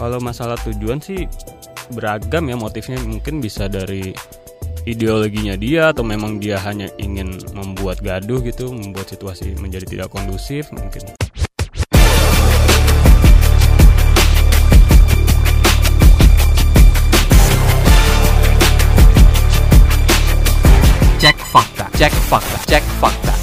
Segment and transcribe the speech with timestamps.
[0.00, 1.28] Kalau masalah tujuan sih
[1.92, 4.16] beragam ya motifnya mungkin bisa dari
[4.88, 10.72] ideologinya dia atau memang dia hanya ingin membuat gaduh gitu, membuat situasi menjadi tidak kondusif
[10.72, 11.04] mungkin.
[21.20, 23.34] Cek fakta, cek fakta, cek fakta.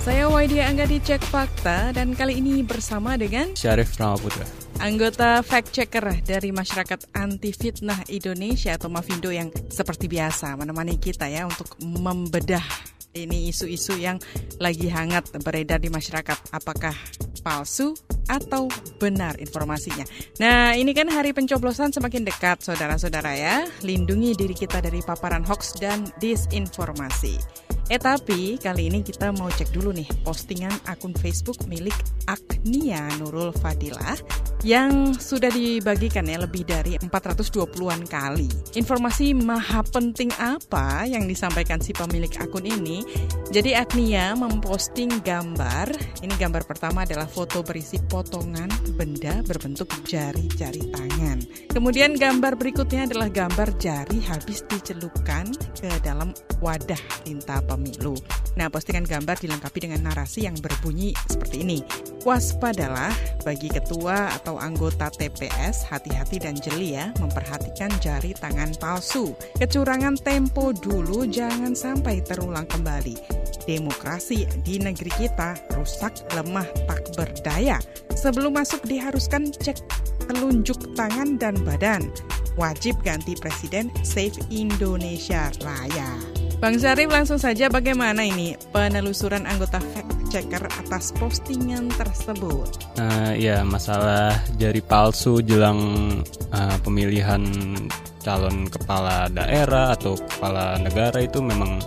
[0.00, 4.69] Saya Waidia Angga di Cek Fakta dan kali ini bersama dengan Syarif Ramaputra.
[4.80, 11.28] Anggota fact checker dari Masyarakat Anti Fitnah Indonesia atau Mafindo yang seperti biasa menemani kita
[11.28, 12.64] ya untuk membedah
[13.12, 14.16] ini isu-isu yang
[14.62, 16.54] lagi hangat beredar di masyarakat.
[16.54, 16.94] Apakah
[17.42, 17.92] palsu
[18.30, 18.70] atau
[19.02, 20.06] benar informasinya?
[20.38, 23.56] Nah, ini kan hari pencoblosan semakin dekat, saudara-saudara ya.
[23.82, 27.69] Lindungi diri kita dari paparan hoax dan disinformasi.
[27.90, 31.98] Eh tapi kali ini kita mau cek dulu nih postingan akun Facebook milik
[32.30, 34.14] Agnia Nurul Fadilah
[34.62, 38.46] yang sudah dibagikan ya lebih dari 420-an kali.
[38.76, 43.02] Informasi maha penting apa yang disampaikan si pemilik akun ini?
[43.50, 45.90] Jadi Agnia memposting gambar,
[46.22, 51.42] ini gambar pertama adalah foto berisi potongan benda berbentuk jari-jari tangan.
[51.72, 58.12] Kemudian gambar berikutnya adalah gambar jari habis dicelupkan ke dalam wadah tinta pemilu.
[58.60, 61.80] Nah, postingan gambar dilengkapi dengan narasi yang berbunyi seperti ini.
[62.20, 63.08] Waspadalah
[63.40, 69.32] bagi ketua atau anggota TPS, hati-hati dan jeli ya memperhatikan jari tangan palsu.
[69.56, 73.16] Kecurangan tempo dulu jangan sampai terulang kembali.
[73.64, 77.80] Demokrasi di negeri kita rusak, lemah, tak berdaya.
[78.12, 79.80] Sebelum masuk diharuskan cek
[80.28, 82.12] telunjuk tangan dan badan.
[82.60, 86.39] Wajib ganti presiden Save Indonesia Raya.
[86.60, 92.68] Bang Syarif langsung saja bagaimana ini penelusuran anggota fact checker atas postingan tersebut?
[93.00, 95.80] Nah, ya masalah jari palsu jelang
[96.52, 97.48] uh, pemilihan
[98.20, 101.80] calon kepala daerah atau kepala negara itu memang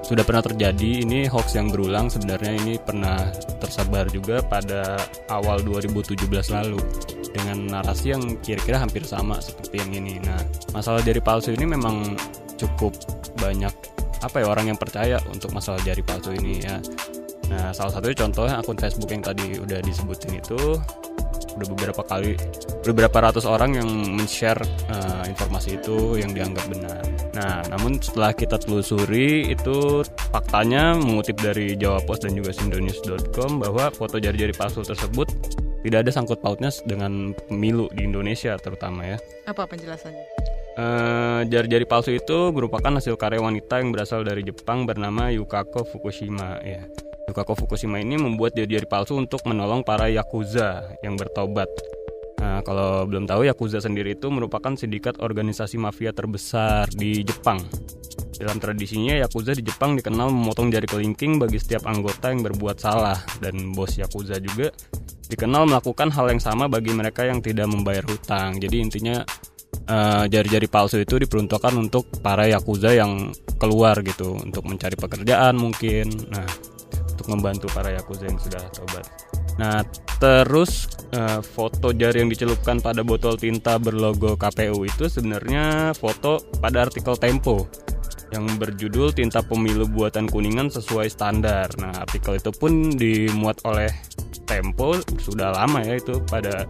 [0.00, 1.04] sudah pernah terjadi.
[1.04, 3.28] Ini hoax yang berulang sebenarnya ini pernah
[3.60, 4.96] tersebar juga pada
[5.28, 6.24] awal 2017
[6.56, 6.80] lalu
[7.36, 10.16] dengan narasi yang kira-kira hampir sama seperti yang ini.
[10.24, 10.40] Nah,
[10.72, 12.16] masalah jari palsu ini memang
[12.56, 12.96] cukup
[13.36, 16.78] banyak apa ya orang yang percaya untuk masalah jari palsu ini ya.
[17.48, 20.76] Nah, salah satunya contohnya akun Facebook yang tadi udah disebutin itu
[21.58, 22.38] udah beberapa kali
[22.86, 24.62] beberapa ratus orang yang men-share
[24.92, 27.02] uh, informasi itu yang dianggap benar.
[27.34, 33.90] Nah, namun setelah kita telusuri itu faktanya mengutip dari Jawa Post dan juga sindonews.com bahwa
[33.90, 35.26] foto jari-jari palsu tersebut
[35.86, 39.18] tidak ada sangkut pautnya dengan pemilu di Indonesia terutama ya.
[39.46, 40.57] Apa penjelasannya?
[40.78, 46.62] Uh, jari-jari palsu itu merupakan hasil karya wanita yang berasal dari Jepang bernama Yukako Fukushima
[46.62, 46.86] ya.
[47.26, 51.66] Yukako Fukushima ini membuat jari-jari palsu untuk menolong para yakuza yang bertobat.
[52.38, 57.58] Nah, kalau belum tahu yakuza sendiri itu merupakan sindikat organisasi mafia terbesar di Jepang.
[58.38, 63.18] Dalam tradisinya yakuza di Jepang dikenal memotong jari kelingking bagi setiap anggota yang berbuat salah
[63.42, 64.70] dan bos yakuza juga
[65.26, 68.62] dikenal melakukan hal yang sama bagi mereka yang tidak membayar hutang.
[68.62, 69.26] Jadi intinya
[70.28, 76.12] jari-jari uh, palsu itu diperuntukkan untuk para yakuza yang keluar gitu untuk mencari pekerjaan mungkin.
[76.28, 76.48] Nah
[77.18, 79.04] untuk membantu para yakuza yang sudah tobat.
[79.58, 79.82] Nah
[80.22, 86.86] terus uh, foto jari yang dicelupkan pada botol tinta berlogo KPU itu sebenarnya foto pada
[86.86, 87.66] artikel Tempo
[88.28, 91.72] yang berjudul tinta pemilu buatan kuningan sesuai standar.
[91.80, 93.88] Nah artikel itu pun dimuat oleh
[94.44, 96.64] Tempo sudah lama ya itu pada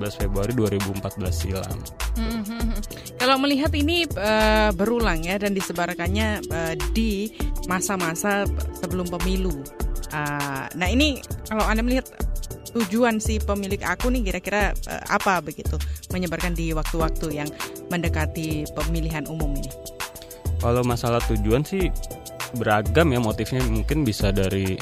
[0.00, 1.76] 11 Februari 2014 silam.
[2.16, 2.72] Hmm,
[3.20, 7.28] Kalau melihat ini uh, berulang ya dan disebarkannya uh, di
[7.68, 8.48] masa-masa
[8.80, 9.52] sebelum pemilu.
[10.10, 12.08] Uh, nah ini kalau anda melihat
[12.72, 15.76] tujuan si pemilik akun nih kira-kira uh, apa begitu
[16.16, 17.48] menyebarkan di waktu-waktu yang
[17.92, 19.70] mendekati pemilihan umum ini?
[20.64, 21.92] Kalau masalah tujuan sih
[22.56, 24.80] beragam ya motifnya mungkin bisa dari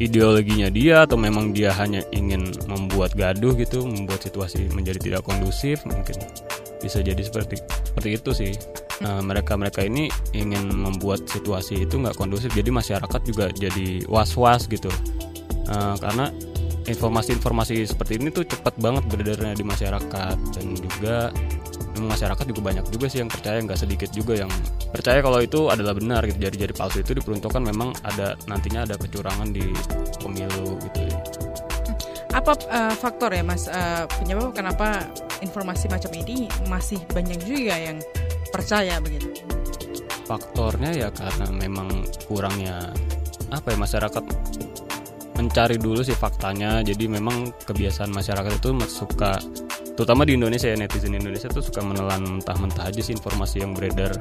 [0.00, 5.84] ideologinya dia atau memang dia hanya ingin membuat gaduh gitu, membuat situasi menjadi tidak kondusif
[5.84, 6.16] mungkin
[6.80, 8.52] bisa jadi seperti seperti itu sih.
[9.04, 14.88] Nah, mereka-mereka ini ingin membuat situasi itu nggak kondusif, jadi masyarakat juga jadi was-was gitu.
[15.68, 16.32] Nah, karena
[16.88, 21.28] informasi-informasi seperti ini tuh cepat banget beredarnya di masyarakat dan juga
[22.00, 24.50] masyarakat juga banyak juga sih yang percaya nggak sedikit juga yang
[24.90, 26.38] percaya kalau itu adalah benar gitu.
[26.42, 29.64] Jari-jari palsu itu diperuntukkan memang ada nantinya ada kecurangan di
[30.18, 31.10] pemilu gitu
[32.30, 33.66] apa uh, faktor ya mas?
[33.66, 35.02] Uh, penyebab kenapa
[35.42, 37.98] informasi macam ini masih banyak juga yang
[38.54, 39.34] percaya begitu?
[40.30, 42.94] Faktornya ya karena memang kurangnya
[43.50, 44.24] apa ya masyarakat
[45.34, 46.86] mencari dulu sih faktanya.
[46.86, 49.34] Jadi memang kebiasaan masyarakat itu suka
[49.98, 54.14] terutama di Indonesia ya netizen Indonesia tuh suka menelan mentah-mentah aja sih informasi yang beredar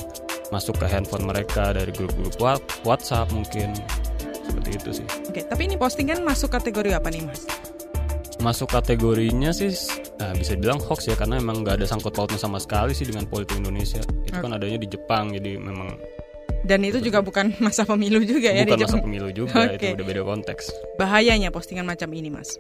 [0.50, 2.34] masuk ke handphone mereka dari grup-grup
[2.82, 3.74] WhatsApp mungkin
[4.46, 5.08] seperti itu sih.
[5.30, 7.46] Oke, tapi ini postingan masuk kategori apa nih mas?
[8.40, 9.70] Masuk kategorinya sih
[10.18, 13.28] nah, bisa bilang hoax ya karena emang nggak ada sangkut pautnya sama sekali sih dengan
[13.28, 14.00] politik Indonesia.
[14.26, 15.94] Itu kan adanya di Jepang jadi memang
[16.60, 19.06] Dan itu juga bukan masa pemilu juga ya bukan masa Jepang.
[19.06, 19.80] pemilu juga Oke.
[19.80, 20.64] itu udah beda konteks.
[20.98, 22.58] Bahayanya postingan macam ini mas.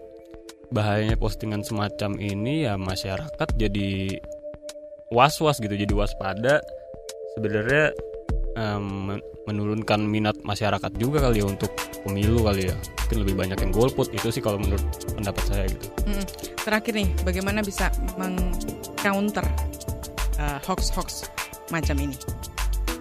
[0.69, 4.21] bahayanya postingan semacam ini ya masyarakat jadi
[5.09, 6.61] was-was gitu jadi waspada
[7.37, 7.93] sebenarnya
[8.79, 11.73] men- menurunkan minat masyarakat juga kali ya untuk
[12.05, 14.85] pemilu kali ya mungkin lebih banyak yang golput itu sih kalau menurut
[15.17, 16.25] pendapat saya gitu Mm-mm.
[16.61, 17.89] Terakhir nih, bagaimana bisa
[18.21, 19.41] meng-counter
[20.37, 21.25] uh, hoax-hoax
[21.73, 22.13] macam ini?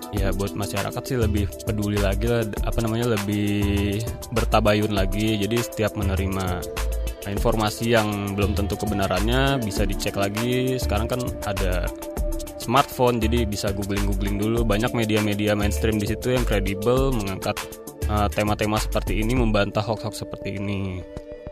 [0.08, 4.00] ya buat masyarakat sih lebih peduli lagi lah apa namanya lebih
[4.32, 6.64] bertabayun lagi jadi setiap menerima
[7.28, 11.84] informasi yang belum tentu kebenarannya bisa dicek lagi sekarang kan ada
[12.68, 17.56] smartphone jadi bisa googling googling dulu banyak media-media mainstream di situ yang kredibel mengangkat
[18.12, 21.00] uh, tema-tema seperti ini membantah hoax-hoax seperti ini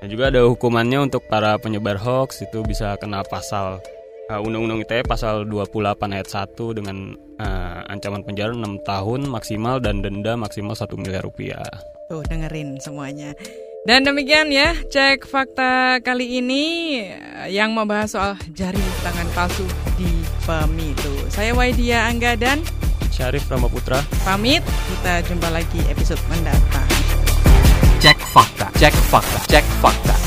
[0.04, 3.80] dan juga ada hukumannya untuk para penyebar hoax itu bisa kena pasal
[4.28, 10.04] uh, Undang-Undang ITE pasal 28 ayat 1 dengan uh, ancaman penjara 6 tahun maksimal dan
[10.04, 11.64] denda maksimal 1 miliar rupiah.
[12.06, 13.34] Tuh, dengerin semuanya.
[13.86, 19.62] Dan demikian ya, cek fakta kali ini eh, yang membahas soal jari tangan palsu
[19.94, 20.10] di
[20.42, 21.14] pemilu.
[21.30, 22.66] Saya Waidia Angga dan
[23.14, 24.66] Syarif Ramaputra pamit.
[24.66, 26.90] Kita jumpa lagi episode mendatang.
[28.02, 30.25] Cek fakta, cek fakta, cek fakta.